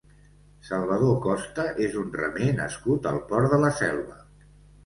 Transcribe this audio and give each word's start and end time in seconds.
Salvador 0.69 1.19
Costa 1.25 1.65
és 1.87 1.97
un 2.05 2.09
remer 2.21 2.49
nascut 2.63 3.09
al 3.13 3.23
Port 3.29 3.55
de 3.57 3.61
la 3.67 3.73
Selva. 3.83 4.19